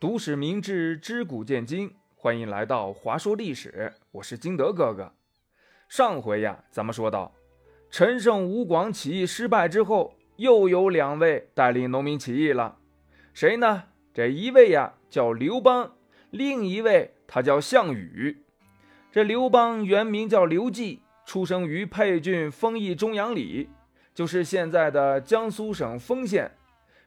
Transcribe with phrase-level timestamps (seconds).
[0.00, 1.92] 读史明智，知古见今。
[2.14, 5.12] 欢迎来到华说历史，我是金德哥哥。
[5.88, 7.34] 上回呀，咱们说到
[7.90, 12.76] 陈胜吴广起义失败之后，又有两位带领农民起义了。
[13.34, 13.82] 谁呢？
[14.14, 15.96] 这一位呀叫刘邦，
[16.30, 18.44] 另一位他叫项羽。
[19.10, 23.68] 这刘邦原名叫刘季，出生于沛郡丰邑中阳里，
[24.14, 26.52] 就是现在的江苏省丰县。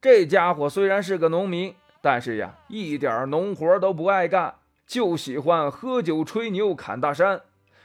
[0.00, 1.74] 这家伙虽然是个农民。
[2.06, 4.54] 但是呀，一点农活都不爱干，
[4.86, 7.40] 就喜欢喝酒、吹牛、侃大山。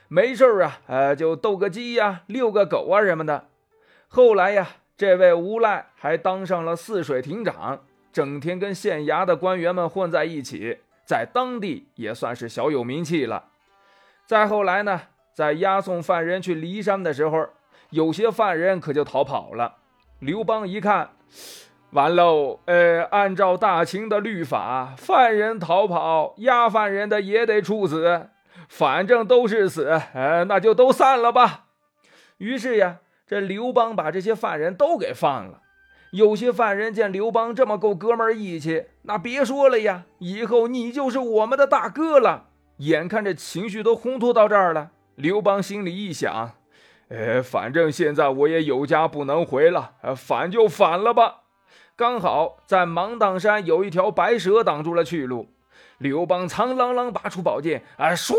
[0.09, 3.45] 没事啊，呃，就斗个鸡呀，遛个狗啊什么的。
[4.07, 7.81] 后来呀，这位无赖还当上了泗水亭长，
[8.13, 13.45] 整天跟县衙的官员们混在一起，在当地也算是小有名气了。
[14.27, 15.01] 再后来呢，
[15.34, 17.49] 在押送犯人去骊山的时候，
[17.90, 19.77] 有些犯人可就逃跑了。
[20.20, 21.09] 刘邦一看。
[21.91, 22.59] 完喽！
[22.65, 28.29] 呃，按照大清的律法，犯人逃跑，押犯人的也得处死，
[28.70, 31.65] 反正都是死，呃，那就都散了吧。
[32.37, 35.59] 于是呀，这刘邦把这些犯人都给放了。
[36.11, 42.45] 有些犯人见刘邦这么够哥们义气，那别说了呀，以后你就是我们的大哥了。
[42.77, 46.53] 眼看这情绪都烘托到这儿了，刘邦心里一想，
[47.09, 51.40] 呃，反正现在我也有家不能回了，反就反了吧。
[52.02, 55.54] 刚好在芒砀山有一条白蛇挡住了去路，
[55.99, 58.34] 刘邦苍啷啷拔出宝剑，啊，唰，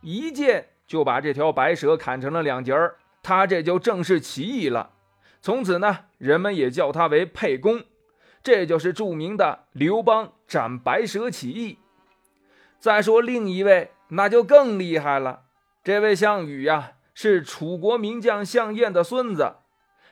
[0.00, 2.96] 一剑就把这条白蛇砍成了两截儿。
[3.22, 4.92] 他这就正式起义了。
[5.42, 7.82] 从此呢，人们也叫他为沛公。
[8.42, 11.80] 这就是著名的刘邦斩白蛇起义。
[12.78, 15.42] 再说另一位，那就更厉害了。
[15.82, 19.56] 这位项羽呀，是楚国名将项燕的孙子。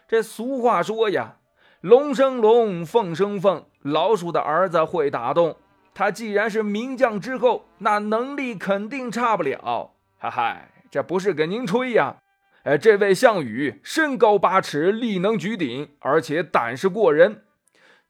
[0.06, 1.36] 这俗话说呀。
[1.82, 5.56] 龙生龙，凤生凤，老鼠的儿子会打洞。
[5.92, 9.90] 他既然是名将之后，那能力肯定差不了。
[10.16, 12.18] 哈嗨，这不是给您吹呀！
[12.62, 17.42] 哎，这位项羽身高八尺，力能举鼎，而且胆识过人。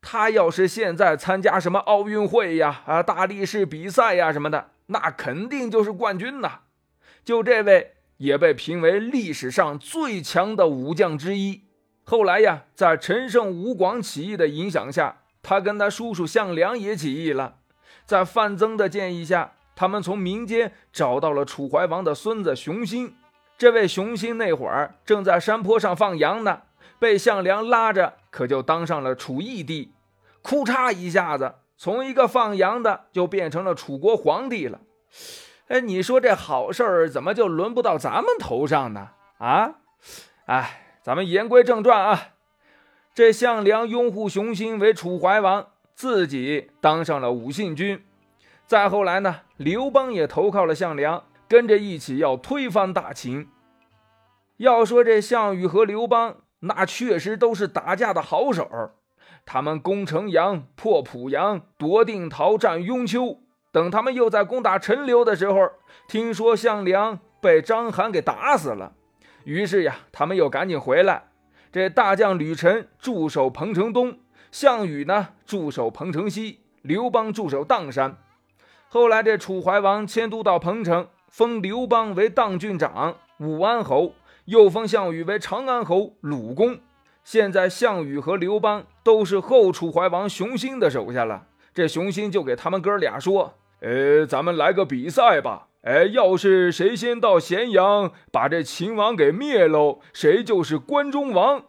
[0.02, 6.60] 他要是现在参加什么奥运会呀、啊大力士比赛呀什么的，那肯定就是冠军呐。
[7.25, 11.62] 就这位也被评为历史上最强的武将之一。
[12.12, 17.54] 后来呀，在陈胜吴广起义的影响下，他跟他叔叔项梁也起义了。
[18.04, 23.16] 在范增的建议下，他们从民间找到了楚怀王的孙子熊心。
[23.56, 26.60] 这位熊心那会儿正在山坡上放羊呢，
[26.98, 29.94] 被项梁拉着，可就当上了楚义帝。
[30.42, 34.80] 哭嚓一下子，从一个放羊的就变成了楚国皇帝了。
[35.68, 39.08] 哎，你说这好事儿怎么就轮不到咱们头上呢？
[39.38, 39.76] 啊，
[40.44, 40.80] 哎。
[41.02, 42.28] 咱们言归正传啊，
[43.12, 48.04] 这项梁拥护熊心为楚怀王，自己当上了武信君。
[48.66, 53.48] 再后来呢，刘邦也投靠了项梁，跟着一起要推翻大秦。
[54.58, 58.92] 要说这项羽和刘邦，那确实都是打架的好手。
[59.44, 63.40] 他们攻城阳、破濮阳、夺定陶、占雍丘。
[63.72, 65.72] 等他们又在攻打陈留的时候，
[66.06, 68.92] 听说项梁被章邯给打死了。
[69.44, 71.25] 于是呀，他们又赶紧回来。
[71.70, 74.19] 这大将吕臣驻守彭城东，
[74.50, 78.19] 项羽呢驻守彭城西，刘邦驻守砀山。
[78.88, 84.14] 后来这楚怀王迁都到彭城，封刘邦为砀郡长、武安侯，
[84.44, 86.78] 又封项羽为长安侯、鲁公。
[87.25, 91.47] 现在项羽和刘邦都是后楚怀王熊心的手下了。
[91.72, 101.65] 这熊心就给他们哥俩说：“呃，咱们来个比赛吧。”哎，要是谁先到咸阳，把这秦王给灭喽，谁就是关中王。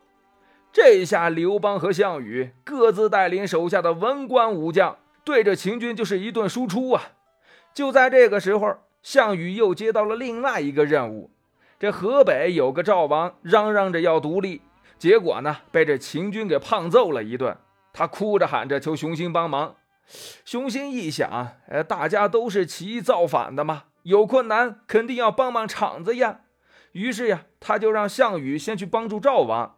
[0.72, 7.14] 这下刘邦和项羽各自带领手下的文官武将，对着秦军就是一顿输出啊！
[7.74, 11.32] 就在这个时候，项羽又接到了另外一个任务。
[11.80, 14.62] 这河北有个赵王，嚷嚷着要独立，
[15.00, 17.58] 结果呢，被这秦军给胖揍了一顿。
[17.92, 19.76] 他哭着喊着求熊心帮忙。
[20.46, 23.86] 熊心一想，哎，大家都是起义造反的嘛。
[24.04, 26.42] 有困难肯定要帮帮场子呀，
[26.92, 29.76] 于是呀，他就让项羽先去帮助赵王。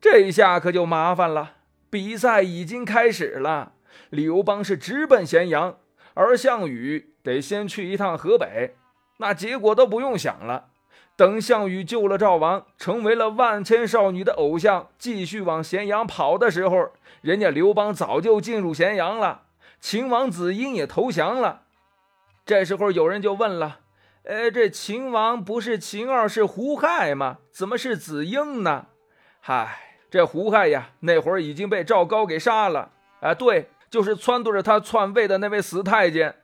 [0.00, 1.56] 这一下可就麻烦了，
[1.90, 3.72] 比赛已经开始了，
[4.10, 5.78] 刘邦是直奔咸阳，
[6.14, 8.76] 而项羽得先去一趟河北。
[9.18, 10.66] 那结果都不用想了，
[11.16, 19.42] 等项羽救了赵王，成为了万千少女的偶像，继续往咸阳跑的时候，人家刘邦早就进入咸阳了，
[19.80, 21.62] 秦王子婴也投降了。
[22.48, 23.80] 这时候有人就问了
[24.24, 27.40] ：“呃，这秦王不是秦二世胡亥吗？
[27.52, 28.86] 怎么是子婴呢？”
[29.38, 32.92] 嗨，这胡亥呀，那会儿已经被赵高给杀了。
[33.20, 36.36] 啊，对，就是撺掇着他篡位的那位死太监。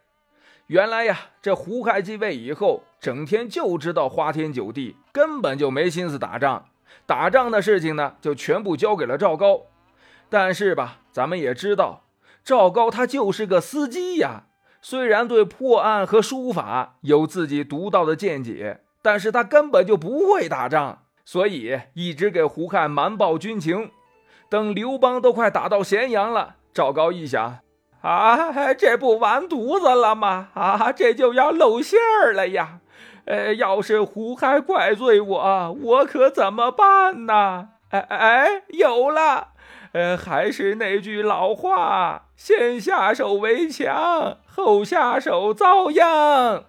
[0.66, 6.66] 原来呀，这胡亥继位以后，整天就知道花天酒地，根本就没心思打仗。
[7.06, 9.62] 打仗的事情呢，就全部交给了赵高。
[10.28, 12.04] 但是吧，咱们也知道，
[12.44, 14.48] 赵高他就是个司机呀。
[14.84, 23.92] 虽然对破案和书法有自己独到的见解，但是他根本就不会打仗，所以一直给胡亥瞒报军情。
[24.50, 27.60] 等刘邦都快打到咸阳了，赵高一想，
[28.02, 30.50] 啊，这不完犊子了吗？
[30.52, 32.80] 啊，这就要露馅儿了呀！
[33.24, 37.70] 呃，要是胡亥怪罪我，我可怎么办呢？
[37.88, 39.53] 哎哎，有了！
[39.94, 46.64] 呃，还是那句老话，先下手为强，后下手遭殃。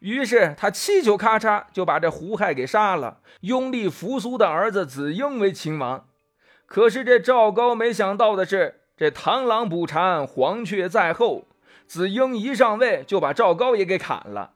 [0.00, 6.06] 于是他七球咔嚓就把这胡亥给杀了，拥立扶苏的儿子子婴为秦王。
[6.66, 11.44] 可是这赵高没想到的是，这螳螂捕蝉，黄雀在后，
[11.86, 14.54] 子婴一上位就把赵高也给砍了。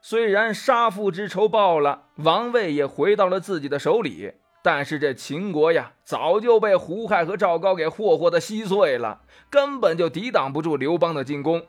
[0.00, 4.32] 虽然杀父之仇报了，王位也回到了自己的手里。
[4.62, 11.64] 但是这秦国呀，早就被胡亥和赵高给霍霍的稀碎了，根本就抵挡不住刘邦的进攻。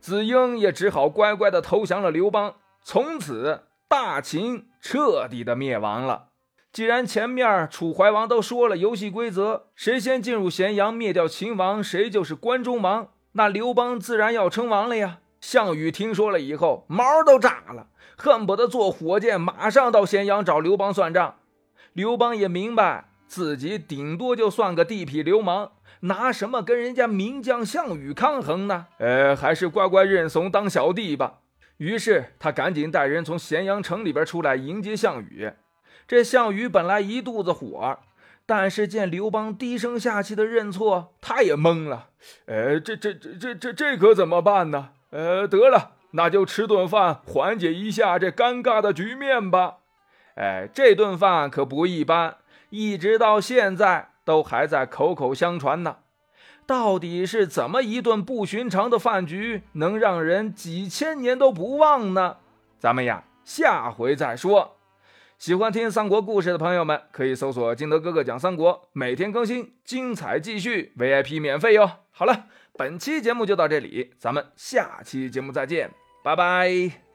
[0.00, 6.28] 子婴也只好乖乖的投降了刘邦，从此大秦彻底的灭亡了。
[6.72, 15.18] 既然前面楚怀王都说了游戏规则，谁先进入咸阳灭掉秦王，谁就是关中王，那刘邦自然要称王了呀。
[15.42, 21.34] 项羽听说了以后，毛都炸了，恨不得坐火箭马上到咸阳找刘邦算账。
[21.92, 28.86] 刘邦也明白自己顶多就算个地痞流氓，拿什么跟人家名将项羽抗衡呢？
[28.98, 31.40] 呃，还是乖乖认怂当小弟吧。
[31.78, 35.52] 于是他赶紧带人从咸阳城里边出来迎接项羽。
[36.06, 37.98] 这项羽本来一肚子火，
[38.46, 42.08] 但是见刘邦低声下气的认错，他也懵了。
[42.46, 44.90] 呃，这这这这这这可怎么办呢？
[45.10, 49.78] 呃，得了，那就吃顿饭缓解一下这尴尬的局面吧。
[50.34, 52.36] 哎，这顿饭可不一般，
[52.70, 55.96] 一直到现在都还在口口相传呢。
[56.66, 62.36] 到底是怎么一顿不寻常的饭局，能让人几千年都不忘呢？
[62.78, 64.76] 咱们呀，下回再说。
[65.38, 71.90] 喜欢听三国故事的朋友们，可以搜索“金德哥哥讲三国”，每天更新，精彩继续，VIP 免费哟。
[72.12, 72.46] 好了，
[72.78, 75.90] 本期节目就到这里，咱们下期节目再见，
[76.22, 77.11] 拜拜。